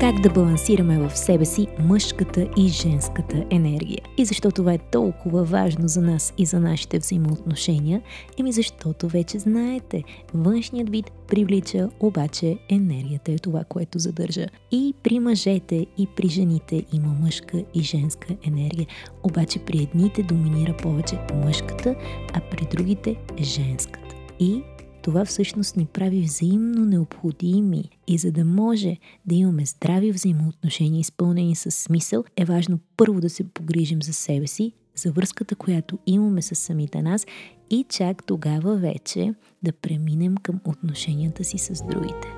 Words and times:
как 0.00 0.20
да 0.20 0.30
балансираме 0.30 0.98
в 0.98 1.18
себе 1.18 1.44
си 1.44 1.66
мъжката 1.78 2.48
и 2.56 2.68
женската 2.68 3.44
енергия. 3.50 4.00
И 4.18 4.24
защо 4.24 4.50
това 4.50 4.72
е 4.72 4.78
толкова 4.78 5.44
важно 5.44 5.88
за 5.88 6.02
нас 6.02 6.34
и 6.38 6.46
за 6.46 6.60
нашите 6.60 6.98
взаимоотношения? 6.98 8.02
Еми 8.38 8.52
защото 8.52 9.08
вече 9.08 9.38
знаете, 9.38 10.04
външният 10.34 10.90
вид 10.90 11.10
привлича, 11.28 11.88
обаче 12.00 12.58
енергията 12.68 13.32
е 13.32 13.38
това, 13.38 13.64
което 13.64 13.98
задържа. 13.98 14.46
И 14.70 14.94
при 15.02 15.18
мъжете, 15.18 15.86
и 15.98 16.06
при 16.16 16.28
жените 16.28 16.84
има 16.92 17.16
мъжка 17.22 17.64
и 17.74 17.82
женска 17.82 18.36
енергия. 18.46 18.86
Обаче 19.22 19.58
при 19.58 19.78
едните 19.82 20.22
доминира 20.22 20.76
повече 20.76 21.18
мъжката, 21.44 21.94
а 22.32 22.40
при 22.50 22.66
другите 22.76 23.16
женската. 23.42 24.14
И 24.40 24.62
това 25.06 25.24
всъщност 25.24 25.76
ни 25.76 25.86
прави 25.86 26.20
взаимно 26.20 26.84
необходими 26.84 27.84
и 28.06 28.18
за 28.18 28.32
да 28.32 28.44
може 28.44 28.96
да 29.26 29.34
имаме 29.34 29.66
здрави 29.66 30.12
взаимоотношения, 30.12 31.00
изпълнени 31.00 31.56
с 31.56 31.70
смисъл, 31.70 32.24
е 32.36 32.44
важно 32.44 32.78
първо 32.96 33.20
да 33.20 33.30
се 33.30 33.44
погрижим 33.44 34.02
за 34.02 34.12
себе 34.12 34.46
си, 34.46 34.72
за 34.96 35.12
връзката, 35.12 35.54
която 35.54 35.98
имаме 36.06 36.42
с 36.42 36.54
самите 36.54 37.02
нас 37.02 37.26
и 37.70 37.84
чак 37.88 38.24
тогава 38.26 38.76
вече 38.76 39.34
да 39.62 39.72
преминем 39.72 40.36
към 40.36 40.60
отношенията 40.64 41.44
си 41.44 41.58
с 41.58 41.84
другите. 41.90 42.28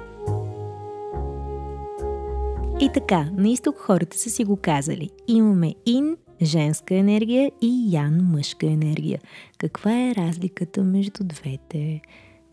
И 2.81 2.91
така, 2.95 3.31
на 3.37 3.49
изток 3.49 3.79
хората 3.79 4.19
са 4.19 4.31
си 4.31 4.45
го 4.45 4.57
казали. 4.57 5.11
Имаме 5.29 5.75
ин 5.87 6.17
женска 6.43 6.95
енергия 6.95 7.53
и 7.63 7.89
ян 7.91 8.21
мъжка 8.23 8.67
енергия. 8.67 9.21
Каква 9.59 10.09
е 10.09 10.15
разликата 10.15 10.85
между 10.85 11.25
двете? 11.25 12.01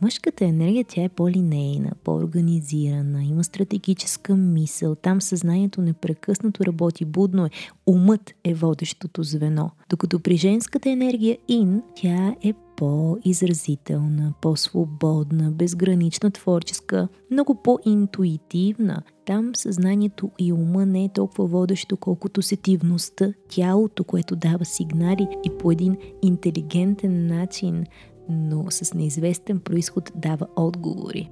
Мъжката 0.02 0.46
енергия, 0.46 0.86
тя 0.88 1.04
е 1.04 1.10
по-линейна, 1.10 1.92
по-организирана, 2.04 3.24
има 3.24 3.44
стратегическа 3.44 4.36
мисъл, 4.36 4.96
там 4.96 5.22
съзнанието 5.22 5.82
непрекъснато 5.82 6.66
работи 6.66 7.06
будно 7.06 7.46
е, 7.46 7.50
умът 7.88 8.34
е 8.44 8.54
водещото 8.54 9.24
звено. 9.24 9.72
Докато 9.90 10.20
при 10.20 10.38
женската 10.38 10.90
енергия 10.90 11.38
ин, 11.48 11.82
тя 11.96 12.36
е 12.44 12.54
по-изразителна, 12.78 14.34
по-свободна, 14.42 15.52
безгранична, 15.52 16.32
творческа, 16.32 17.08
много 17.32 17.56
по-интуитивна. 17.64 19.02
Там 19.26 19.56
съзнанието 19.56 20.32
и 20.40 20.54
ума 20.54 20.86
не 20.86 21.04
е 21.04 21.10
толкова 21.14 21.46
водещо, 21.46 21.98
колкото 21.98 22.42
сетивността, 22.42 23.34
тялото, 23.50 24.04
което 24.04 24.36
дава 24.36 24.66
сигнали 24.66 25.28
и 25.46 25.50
по 25.60 25.72
един 25.72 25.98
интелигентен 26.22 27.28
начин 27.28 27.86
но 28.30 28.66
с 28.70 28.94
неизвестен 28.94 29.60
происход 29.60 30.12
дава 30.16 30.48
отговори. 30.56 31.32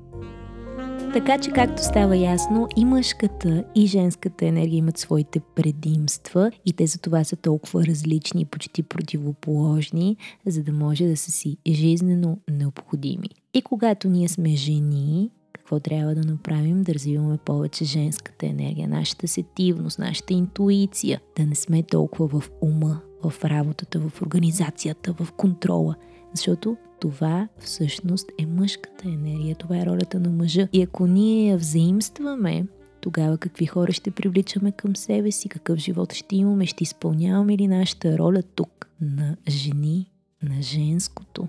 Така 1.13 1.37
че, 1.37 1.51
както 1.51 1.83
става 1.83 2.17
ясно, 2.17 2.67
и 2.75 2.85
мъжката, 2.85 3.63
и 3.75 3.87
женската 3.87 4.45
енергия 4.45 4.77
имат 4.77 4.97
своите 4.97 5.39
предимства 5.39 6.51
и 6.65 6.73
те 6.73 6.87
за 6.87 6.99
това 6.99 7.23
са 7.23 7.35
толкова 7.35 7.85
различни 7.85 8.41
и 8.41 8.45
почти 8.45 8.83
противоположни, 8.83 10.17
за 10.45 10.63
да 10.63 10.71
може 10.71 11.07
да 11.07 11.17
са 11.17 11.31
си 11.31 11.57
жизнено 11.67 12.37
необходими. 12.51 13.29
И 13.53 13.61
когато 13.61 14.09
ние 14.09 14.27
сме 14.27 14.55
жени, 14.55 15.29
какво 15.53 15.79
трябва 15.79 16.15
да 16.15 16.31
направим? 16.31 16.83
Да 16.83 16.93
развиваме 16.93 17.37
повече 17.37 17.85
женската 17.85 18.45
енергия, 18.45 18.87
нашата 18.87 19.27
сетивност, 19.27 19.99
нашата 19.99 20.33
интуиция, 20.33 21.21
да 21.37 21.45
не 21.45 21.55
сме 21.55 21.83
толкова 21.83 22.39
в 22.39 22.49
ума, 22.61 23.01
в 23.23 23.45
работата, 23.45 23.99
в 23.99 24.21
организацията, 24.21 25.13
в 25.13 25.31
контрола– 25.31 25.95
защото 26.33 26.77
това 26.99 27.47
всъщност 27.59 28.29
е 28.39 28.45
мъжката 28.45 29.07
енергия, 29.07 29.55
това 29.55 29.77
е 29.77 29.85
ролята 29.85 30.19
на 30.19 30.29
мъжа. 30.29 30.67
И 30.73 30.81
ако 30.81 31.07
ние 31.07 31.49
я 31.49 31.57
взаимстваме, 31.57 32.65
тогава 33.01 33.37
какви 33.37 33.65
хора 33.65 33.93
ще 33.93 34.11
привличаме 34.11 34.71
към 34.71 34.95
себе 34.95 35.31
си, 35.31 35.49
какъв 35.49 35.77
живот 35.77 36.13
ще 36.13 36.35
имаме, 36.35 36.65
ще 36.65 36.83
изпълняваме 36.83 37.57
ли 37.57 37.67
нашата 37.67 38.17
роля 38.17 38.41
тук 38.55 38.89
на 39.01 39.37
жени, 39.49 40.11
на 40.43 40.61
женското, 40.61 41.47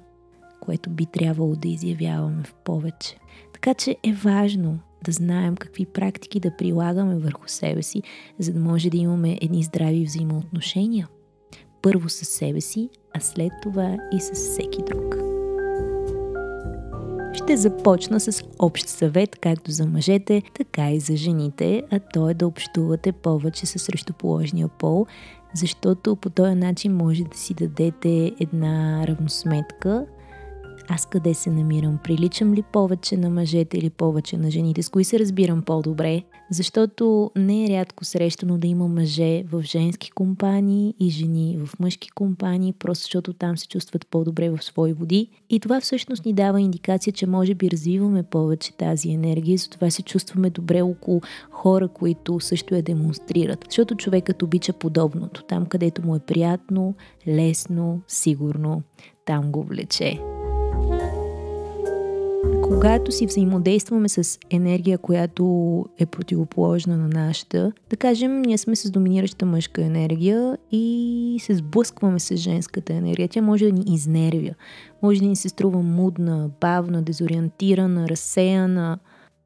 което 0.60 0.91
би 0.91 1.06
трябвало 1.06 1.56
да 1.56 1.69
изявяваме 1.69 2.42
в 2.42 2.54
повече. 2.54 3.16
Така 3.53 3.75
че 3.75 3.97
е 4.03 4.12
важно 4.12 4.78
да 5.04 5.12
знаем 5.12 5.56
какви 5.56 5.86
практики 5.86 6.41
да 6.41 6.56
прилагаме 6.56 7.19
върху 7.19 7.48
себе 7.48 7.82
си, 7.82 8.03
за 8.38 8.53
да 8.53 8.60
може 8.60 8.91
да 8.91 8.97
имаме 8.97 9.38
едни 9.41 9.62
здрави 9.62 10.04
взаимоотношения– 10.04 11.09
първо 11.84 12.09
със 12.09 12.28
себе 12.28 12.61
си, 12.61 12.89
а 13.15 13.21
след 13.21 13.53
това 13.62 13.97
и 14.12 14.21
с 14.21 14.33
всеки 14.33 14.83
друг. 14.83 15.17
Ще 17.34 17.56
започна 17.56 18.21
с 18.21 18.43
общ 18.59 18.89
съвет, 18.89 19.37
както 19.37 19.71
за 19.71 19.87
мъжете, 19.87 20.43
така 20.55 20.91
и 20.91 21.00
за 21.00 21.17
жените, 21.17 21.83
а 21.91 21.99
то 21.99 22.28
е 22.28 22.34
да 22.34 22.47
общувате 22.47 23.12
повече 23.12 23.67
с 23.67 23.78
срещуположния 23.78 24.69
пол, 24.69 25.06
защото 25.55 26.17
по 26.17 26.31
този 26.31 26.55
начин 26.55 26.97
може 26.97 27.25
да 27.25 27.39
си 27.39 27.55
дадете 27.55 28.33
една 28.41 29.06
равносметка 29.06 30.06
аз 30.89 31.06
къде 31.06 31.34
се 31.34 31.51
намирам? 31.51 31.99
Приличам 32.05 32.55
ли 32.55 32.62
повече 32.62 33.16
на 33.16 33.31
мъжете 33.31 33.78
или 33.78 33.91
повече 33.91 34.37
на 34.37 34.51
жените? 34.51 34.83
С 34.83 34.89
кои 34.89 35.05
се 35.05 35.19
разбирам 35.19 35.62
по-добре? 35.62 36.22
Защото 36.50 37.31
не 37.37 37.65
е 37.65 37.69
рядко 37.69 38.05
срещано 38.05 38.59
да 38.59 38.66
има 38.66 38.88
мъже 38.88 39.43
в 39.43 39.62
женски 39.62 40.10
компании 40.10 40.94
и 41.00 41.10
жени 41.10 41.59
в 41.65 41.81
мъжки 41.81 42.10
компании, 42.10 42.72
просто 42.72 43.03
защото 43.03 43.32
там 43.32 43.59
се 43.59 43.69
чувстват 43.69 44.06
по-добре 44.06 44.50
в 44.50 44.62
свои 44.62 44.93
води. 44.93 45.28
И 45.50 45.60
това 45.60 45.81
всъщност 45.81 46.25
ни 46.25 46.33
дава 46.33 46.60
индикация, 46.60 47.12
че 47.12 47.27
може 47.27 47.54
би 47.54 47.71
развиваме 47.71 48.22
повече 48.22 48.72
тази 48.72 49.10
енергия, 49.10 49.59
затова 49.59 49.91
се 49.91 50.03
чувстваме 50.03 50.50
добре 50.50 50.83
около 50.83 51.21
хора, 51.50 51.88
които 51.88 52.41
също 52.41 52.75
я 52.75 52.83
демонстрират. 52.83 53.65
Защото 53.69 53.94
човекът 53.94 54.43
обича 54.43 54.72
подобното. 54.72 55.43
Там, 55.43 55.66
където 55.66 56.06
му 56.06 56.16
е 56.16 56.21
приятно, 56.21 56.94
лесно, 57.28 58.00
сигурно, 58.09 58.83
там 59.27 59.53
го 59.53 59.62
влече. 59.62 60.34
Когато 62.74 63.12
си 63.12 63.26
взаимодействаме 63.26 64.08
с 64.08 64.38
енергия, 64.50 64.98
която 64.98 65.44
е 65.98 66.06
противоположна 66.06 66.96
на 66.96 67.08
нашата, 67.08 67.72
да 67.90 67.96
кажем, 67.96 68.42
ние 68.42 68.58
сме 68.58 68.76
с 68.76 68.90
доминираща 68.90 69.46
мъжка 69.46 69.84
енергия 69.84 70.58
и 70.72 71.38
се 71.42 71.54
сблъскваме 71.54 72.20
с 72.20 72.36
женската 72.36 72.92
енергия, 72.92 73.28
тя 73.28 73.42
може 73.42 73.64
да 73.64 73.72
ни 73.72 73.94
изнервя, 73.94 74.54
може 75.02 75.20
да 75.20 75.26
ни 75.26 75.36
се 75.36 75.48
струва 75.48 75.82
мудна, 75.82 76.50
бавна, 76.60 77.02
дезориентирана, 77.02 78.08
разсеяна 78.08 78.98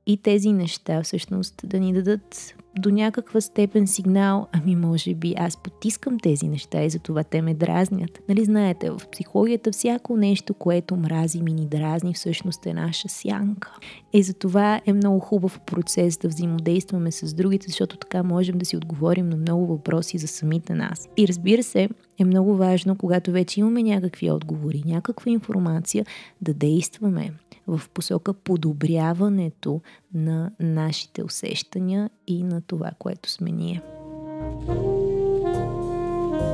и 0.09 0.17
тези 0.17 0.53
неща 0.53 1.03
всъщност 1.03 1.55
да 1.65 1.81
ни 1.81 1.93
дадат 1.93 2.55
до 2.79 2.91
някаква 2.91 3.41
степен 3.41 3.87
сигнал, 3.87 4.47
ами 4.53 4.77
може 4.77 5.15
би 5.15 5.35
аз 5.39 5.57
потискам 5.57 6.19
тези 6.21 6.49
неща 6.49 6.83
и 6.83 6.91
затова 6.91 7.25
те 7.25 7.43
ме 7.43 7.55
дразнят. 7.55 8.21
Нали 8.29 8.45
знаете, 8.45 8.91
в 8.91 9.01
психологията 9.13 9.73
всяко 9.73 10.17
нещо, 10.17 10.55
което 10.55 10.97
мрази 10.97 11.43
ми 11.43 11.53
ни 11.53 11.67
дразни, 11.67 12.15
всъщност 12.15 12.67
е 12.67 12.75
наша 12.75 13.09
сянка. 13.09 13.77
И 14.13 14.23
затова 14.23 14.81
е 14.87 14.93
много 14.93 15.21
хубав 15.21 15.61
процес 15.61 16.17
да 16.17 16.29
взаимодействаме 16.29 17.13
с 17.13 17.35
другите, 17.35 17.67
защото 17.69 17.97
така 17.97 18.23
можем 18.23 18.59
да 18.59 18.65
си 18.65 18.77
отговорим 18.77 19.29
на 19.29 19.37
много 19.37 19.67
въпроси 19.67 20.19
за 20.19 20.29
самите 20.29 20.75
нас. 20.75 21.09
И 21.17 21.29
разбира 21.29 21.63
се, 21.63 21.89
е 22.19 22.25
много 22.25 22.57
важно, 22.57 22.97
когато 22.97 23.33
вече 23.33 23.61
имаме 23.61 23.83
някакви 23.83 24.31
отговори, 24.31 24.83
някаква 24.87 25.33
информация, 25.33 26.07
да 26.43 26.55
действаме 26.55 27.33
в 27.69 27.81
посока 27.95 28.35
подобряването 28.35 29.81
на 30.15 30.51
нашите 30.61 31.23
усещания 31.23 32.11
и 32.27 32.43
на 32.43 32.61
това, 32.61 32.91
което 32.99 33.31
сме 33.31 33.51
ние. 33.51 33.83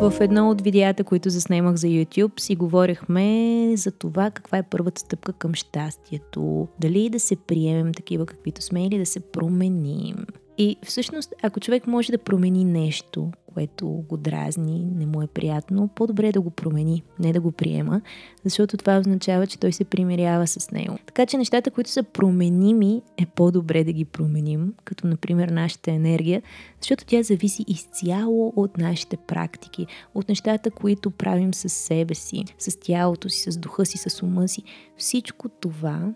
В 0.00 0.20
едно 0.20 0.50
от 0.50 0.60
видеята, 0.60 1.04
които 1.04 1.30
заснемах 1.30 1.74
за 1.74 1.86
YouTube, 1.86 2.40
си 2.40 2.56
говорихме 2.56 3.76
за 3.76 3.90
това 3.90 4.30
каква 4.30 4.58
е 4.58 4.62
първата 4.62 5.00
стъпка 5.00 5.32
към 5.32 5.54
щастието. 5.54 6.68
Дали 6.80 7.10
да 7.10 7.20
се 7.20 7.36
приемем 7.36 7.94
такива 7.94 8.26
каквито 8.26 8.62
сме 8.62 8.86
или 8.86 8.98
да 8.98 9.06
се 9.06 9.20
променим. 9.20 10.16
И 10.58 10.76
всъщност, 10.82 11.34
ако 11.42 11.60
човек 11.60 11.86
може 11.86 12.12
да 12.12 12.18
промени 12.18 12.64
нещо, 12.64 13.30
което 13.54 13.86
го 13.88 14.16
дразни, 14.16 14.90
не 14.94 15.06
му 15.06 15.22
е 15.22 15.26
приятно, 15.26 15.88
по-добре 15.88 16.28
е 16.28 16.32
да 16.32 16.40
го 16.40 16.50
промени, 16.50 17.02
не 17.18 17.32
да 17.32 17.40
го 17.40 17.52
приема, 17.52 18.00
защото 18.44 18.76
това 18.76 18.98
означава, 18.98 19.46
че 19.46 19.58
той 19.58 19.72
се 19.72 19.84
примирява 19.84 20.46
с 20.46 20.70
него. 20.70 20.98
Така 21.06 21.26
че 21.26 21.38
нещата, 21.38 21.70
които 21.70 21.90
са 21.90 22.02
променими, 22.02 23.02
е 23.16 23.26
по-добре 23.26 23.84
да 23.84 23.92
ги 23.92 24.04
променим, 24.04 24.74
като 24.84 25.06
например 25.06 25.48
нашата 25.48 25.90
енергия, 25.90 26.42
защото 26.80 27.04
тя 27.04 27.22
зависи 27.22 27.64
изцяло 27.68 28.52
от 28.56 28.78
нашите 28.78 29.16
практики, 29.16 29.86
от 30.14 30.28
нещата, 30.28 30.70
които 30.70 31.10
правим 31.10 31.54
с 31.54 31.68
себе 31.68 32.14
си, 32.14 32.44
с 32.58 32.80
тялото 32.80 33.28
си, 33.28 33.52
с 33.52 33.56
духа 33.56 33.86
си, 33.86 33.98
с 33.98 34.22
ума 34.22 34.48
си. 34.48 34.62
Всичко 34.96 35.48
това 35.48 36.14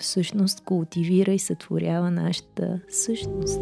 всъщност 0.00 0.60
култивира 0.60 1.32
и 1.32 1.38
сътворява 1.38 2.10
нашата 2.10 2.80
същност. 2.88 3.60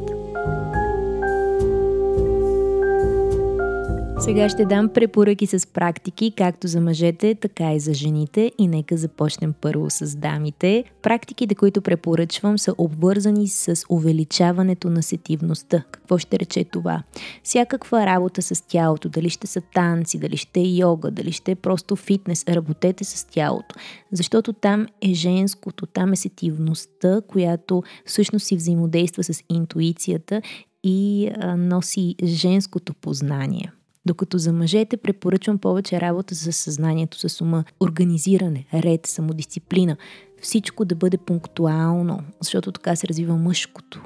Сега 4.20 4.48
ще 4.48 4.64
дам 4.64 4.88
препоръки 4.88 5.46
с 5.46 5.66
практики, 5.66 6.32
както 6.36 6.66
за 6.68 6.80
мъжете, 6.80 7.34
така 7.34 7.74
и 7.74 7.80
за 7.80 7.94
жените. 7.94 8.52
И 8.58 8.68
нека 8.68 8.96
започнем 8.96 9.54
първо 9.60 9.90
с 9.90 10.16
дамите. 10.16 10.84
Практиките, 11.02 11.54
които 11.54 11.82
препоръчвам, 11.82 12.58
са 12.58 12.74
обвързани 12.78 13.48
с 13.48 13.84
увеличаването 13.88 14.90
на 14.90 15.02
сетивността. 15.02 15.84
Какво 15.90 16.18
ще 16.18 16.38
рече 16.38 16.64
това? 16.64 17.02
Всякаква 17.42 18.06
работа 18.06 18.42
с 18.42 18.66
тялото, 18.68 19.08
дали 19.08 19.30
ще 19.30 19.46
са 19.46 19.60
танци, 19.74 20.18
дали 20.18 20.36
ще 20.36 20.60
е 20.60 20.68
йога, 20.68 21.10
дали 21.10 21.32
ще 21.32 21.50
е 21.50 21.56
просто 21.56 21.96
фитнес, 21.96 22.44
работете 22.48 23.04
с 23.04 23.24
тялото. 23.24 23.74
Защото 24.12 24.52
там 24.52 24.86
е 25.02 25.14
женското, 25.14 25.86
там 25.86 26.12
е 26.12 26.16
сетивността, 26.16 27.20
която 27.28 27.82
всъщност 28.06 28.46
си 28.46 28.56
взаимодейства 28.56 29.24
с 29.24 29.42
интуицията 29.48 30.42
и 30.84 31.30
носи 31.56 32.14
женското 32.24 32.94
познание. 32.94 33.72
Докато 34.08 34.38
за 34.38 34.52
мъжете 34.52 34.96
препоръчвам 34.96 35.58
повече 35.58 36.00
работа 36.00 36.34
за 36.34 36.52
съзнанието, 36.52 37.28
с 37.28 37.40
ума, 37.40 37.64
организиране, 37.80 38.66
ред, 38.74 39.06
самодисциплина. 39.06 39.96
Всичко 40.42 40.84
да 40.84 40.94
бъде 40.94 41.18
пунктуално, 41.18 42.20
защото 42.40 42.72
така 42.72 42.96
се 42.96 43.08
развива 43.08 43.36
мъжкото. 43.36 44.02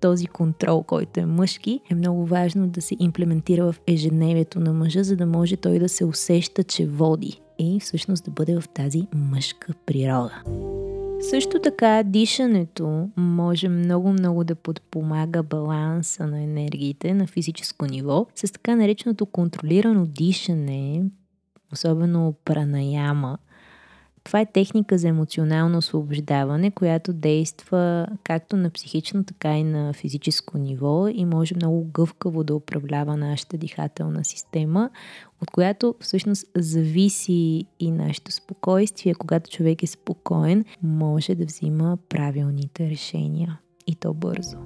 Този 0.00 0.26
контрол, 0.26 0.82
който 0.82 1.20
е 1.20 1.26
мъжки, 1.26 1.80
е 1.90 1.94
много 1.94 2.26
важно 2.26 2.68
да 2.68 2.82
се 2.82 2.96
имплементира 2.98 3.72
в 3.72 3.80
ежедневието 3.86 4.60
на 4.60 4.72
мъжа, 4.72 5.04
за 5.04 5.16
да 5.16 5.26
може 5.26 5.56
той 5.56 5.78
да 5.78 5.88
се 5.88 6.04
усеща, 6.04 6.64
че 6.64 6.86
води 6.86 7.40
и 7.58 7.80
всъщност 7.80 8.24
да 8.24 8.30
бъде 8.30 8.60
в 8.60 8.68
тази 8.68 9.06
мъжка 9.14 9.72
природа. 9.86 10.42
Също 11.30 11.58
така 11.58 12.02
дишането 12.02 13.08
може 13.16 13.68
много-много 13.68 14.44
да 14.44 14.54
подпомага 14.54 15.42
баланса 15.42 16.26
на 16.26 16.42
енергиите 16.42 17.14
на 17.14 17.26
физическо 17.26 17.86
ниво. 17.86 18.26
С 18.34 18.52
така 18.52 18.76
нареченото 18.76 19.26
контролирано 19.26 20.06
дишане, 20.06 21.02
особено 21.72 22.34
пранаяма, 22.44 23.38
това 24.24 24.40
е 24.40 24.46
техника 24.46 24.98
за 24.98 25.08
емоционално 25.08 25.78
освобождаване, 25.78 26.70
която 26.70 27.12
действа 27.12 28.06
както 28.24 28.56
на 28.56 28.70
психично, 28.70 29.24
така 29.24 29.58
и 29.58 29.64
на 29.64 29.92
физическо 29.92 30.58
ниво 30.58 31.08
и 31.08 31.24
може 31.24 31.54
много 31.56 31.84
гъвкаво 31.84 32.44
да 32.44 32.54
управлява 32.54 33.16
нашата 33.16 33.56
дихателна 33.56 34.24
система, 34.24 34.90
от 35.42 35.50
която 35.50 35.94
всъщност 36.00 36.46
зависи 36.56 37.64
и 37.80 37.90
нашето 37.90 38.32
спокойствие. 38.32 39.14
Когато 39.14 39.50
човек 39.50 39.82
е 39.82 39.86
спокоен, 39.86 40.64
може 40.82 41.34
да 41.34 41.44
взима 41.44 41.98
правилните 42.08 42.90
решения 42.90 43.58
и 43.86 43.94
то 43.94 44.14
бързо. 44.14 44.56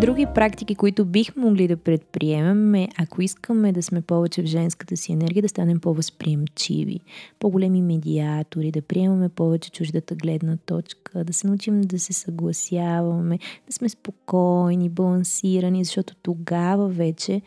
Други 0.00 0.26
практики, 0.34 0.74
които 0.74 1.04
бих 1.04 1.36
могли 1.36 1.68
да 1.68 1.76
предприемем 1.76 2.74
е, 2.74 2.88
ако 2.98 3.22
искаме 3.22 3.72
да 3.72 3.82
сме 3.82 4.00
повече 4.00 4.42
в 4.42 4.46
женската 4.46 4.96
си 4.96 5.12
енергия, 5.12 5.42
да 5.42 5.48
станем 5.48 5.80
по-възприемчиви, 5.80 7.00
по-големи 7.38 7.82
медиатори, 7.82 8.70
да 8.70 8.82
приемаме 8.82 9.28
повече 9.28 9.70
чуждата 9.70 10.14
гледна 10.14 10.56
точка, 10.56 11.24
да 11.24 11.32
се 11.32 11.46
научим 11.46 11.80
да 11.80 11.98
се 11.98 12.12
съгласяваме, 12.12 13.38
да 13.66 13.72
сме 13.72 13.88
спокойни, 13.88 14.88
балансирани, 14.88 15.84
защото 15.84 16.14
тогава 16.22 16.88
вече 16.88 17.42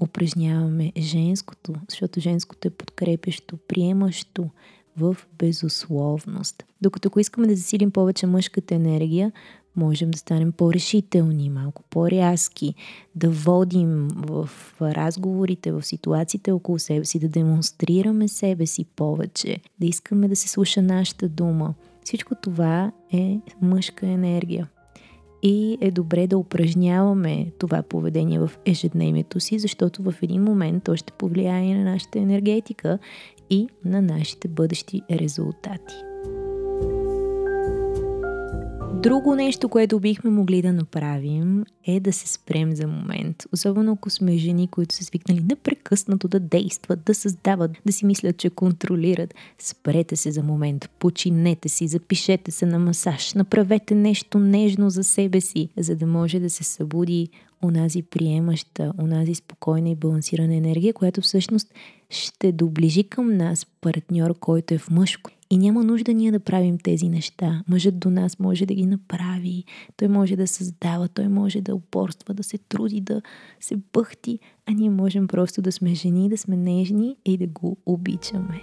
упражняваме 0.00 0.92
женското, 0.98 1.72
защото 1.88 2.20
женското 2.20 2.68
е 2.68 2.70
подкрепящо, 2.70 3.56
приемащо 3.68 4.50
в 4.96 5.16
безусловност. 5.38 6.64
Докато 6.82 7.08
ако 7.08 7.20
искаме 7.20 7.46
да 7.46 7.56
засилим 7.56 7.90
повече 7.90 8.26
мъжката 8.26 8.74
енергия, 8.74 9.32
можем 9.76 10.10
да 10.10 10.18
станем 10.18 10.52
по-решителни, 10.52 11.50
малко 11.50 11.82
по-рязки, 11.90 12.74
да 13.14 13.30
водим 13.30 14.08
в 14.16 14.50
разговорите, 14.80 15.72
в 15.72 15.82
ситуациите 15.82 16.52
около 16.52 16.78
себе 16.78 17.04
си, 17.04 17.18
да 17.18 17.28
демонстрираме 17.28 18.28
себе 18.28 18.66
си 18.66 18.84
повече, 18.84 19.58
да 19.80 19.86
искаме 19.86 20.28
да 20.28 20.36
се 20.36 20.48
слуша 20.48 20.82
нашата 20.82 21.28
дума. 21.28 21.74
Всичко 22.04 22.34
това 22.34 22.92
е 23.12 23.38
мъжка 23.62 24.06
енергия. 24.06 24.68
И 25.42 25.78
е 25.80 25.90
добре 25.90 26.26
да 26.26 26.38
упражняваме 26.38 27.52
това 27.58 27.82
поведение 27.82 28.38
в 28.38 28.50
ежедневието 28.64 29.40
си, 29.40 29.58
защото 29.58 30.02
в 30.02 30.14
един 30.22 30.42
момент 30.42 30.84
то 30.84 30.96
ще 30.96 31.12
повлияе 31.12 31.74
на 31.74 31.84
нашата 31.84 32.18
енергетика 32.18 32.98
и 33.50 33.68
на 33.84 34.02
нашите 34.02 34.48
бъдещи 34.48 35.02
резултати. 35.10 36.11
Друго 39.02 39.34
нещо, 39.34 39.68
което 39.68 40.00
бихме 40.00 40.30
могли 40.30 40.62
да 40.62 40.72
направим 40.72 41.64
е 41.84 42.00
да 42.00 42.12
се 42.12 42.28
спрем 42.28 42.76
за 42.76 42.86
момент. 42.86 43.44
Особено 43.52 43.92
ако 43.92 44.10
сме 44.10 44.36
жени, 44.36 44.68
които 44.68 44.94
са 44.94 45.04
свикнали 45.04 45.40
непрекъснато 45.40 46.28
да 46.28 46.40
действат, 46.40 47.04
да 47.04 47.14
създават, 47.14 47.70
да 47.86 47.92
си 47.92 48.06
мислят, 48.06 48.36
че 48.36 48.50
контролират. 48.50 49.34
Спрете 49.58 50.16
се 50.16 50.30
за 50.30 50.42
момент, 50.42 50.90
починете 50.98 51.68
си, 51.68 51.88
запишете 51.88 52.50
се 52.50 52.66
на 52.66 52.78
масаж, 52.78 53.34
направете 53.34 53.94
нещо 53.94 54.38
нежно 54.38 54.90
за 54.90 55.04
себе 55.04 55.40
си, 55.40 55.68
за 55.76 55.96
да 55.96 56.06
може 56.06 56.40
да 56.40 56.50
се 56.50 56.64
събуди 56.64 57.28
онази 57.62 58.02
приемаща, 58.02 58.92
онази 59.02 59.34
спокойна 59.34 59.88
и 59.88 59.94
балансирана 59.94 60.54
енергия, 60.54 60.92
която 60.92 61.20
всъщност 61.20 61.74
ще 62.12 62.52
доближи 62.52 63.04
към 63.04 63.36
нас 63.36 63.66
партньор, 63.80 64.38
който 64.38 64.74
е 64.74 64.78
в 64.78 64.90
мъжко. 64.90 65.30
И 65.50 65.58
няма 65.58 65.84
нужда 65.84 66.14
ние 66.14 66.32
да 66.32 66.40
правим 66.40 66.78
тези 66.78 67.08
неща. 67.08 67.62
Мъжът 67.68 67.98
до 67.98 68.10
нас 68.10 68.38
може 68.38 68.66
да 68.66 68.74
ги 68.74 68.86
направи, 68.86 69.64
той 69.96 70.08
може 70.08 70.36
да 70.36 70.46
създава, 70.46 71.08
той 71.08 71.28
може 71.28 71.60
да 71.60 71.74
упорства, 71.74 72.34
да 72.34 72.42
се 72.42 72.58
труди, 72.58 73.00
да 73.00 73.22
се 73.60 73.76
бъхти, 73.92 74.38
а 74.66 74.72
ние 74.72 74.90
можем 74.90 75.28
просто 75.28 75.62
да 75.62 75.72
сме 75.72 75.94
жени, 75.94 76.28
да 76.28 76.38
сме 76.38 76.56
нежни 76.56 77.16
и 77.24 77.36
да 77.36 77.46
го 77.46 77.76
обичаме. 77.86 78.62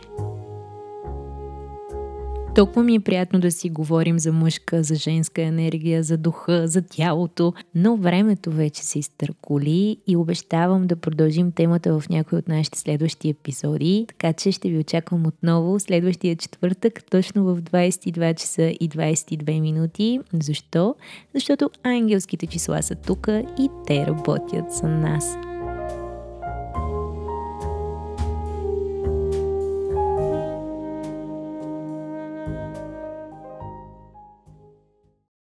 Толкова 2.59 2.83
ми 2.83 2.95
е 2.95 2.99
приятно 2.99 3.39
да 3.39 3.51
си 3.51 3.69
говорим 3.69 4.19
за 4.19 4.33
мъжка, 4.33 4.83
за 4.83 4.95
женска 4.95 5.41
енергия, 5.41 6.03
за 6.03 6.17
духа, 6.17 6.67
за 6.67 6.81
тялото, 6.81 7.53
но 7.75 7.97
времето 7.97 8.51
вече 8.51 8.83
се 8.83 8.99
изтърколи 8.99 9.97
и 10.07 10.15
обещавам 10.17 10.87
да 10.87 10.95
продължим 10.95 11.51
темата 11.51 11.99
в 11.99 12.09
някои 12.09 12.37
от 12.37 12.47
нашите 12.47 12.79
следващи 12.79 13.29
епизоди, 13.29 14.05
така 14.07 14.33
че 14.33 14.51
ще 14.51 14.69
ви 14.69 14.77
очаквам 14.77 15.25
отново 15.25 15.79
следващия 15.79 16.35
четвъртък, 16.35 17.03
точно 17.11 17.43
в 17.43 17.61
22 17.61 18.35
часа 18.35 18.63
и 18.63 18.89
22 18.89 19.61
минути. 19.61 20.19
Защо? 20.33 20.95
Защото 21.33 21.69
ангелските 21.83 22.47
числа 22.47 22.83
са 22.83 22.95
тук 22.95 23.27
и 23.59 23.69
те 23.87 24.05
работят 24.07 24.71
за 24.71 24.87
нас. 24.87 25.37